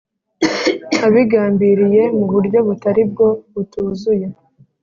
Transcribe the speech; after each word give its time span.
Abigambiriye 1.05 2.03
mu 2.17 2.25
buryo 2.33 2.59
butari 2.67 3.03
bwo 3.11 3.27
butuzuye 3.53 4.27